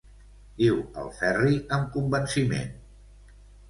[0.61, 2.77] Diu el Ferri amb convenciment–.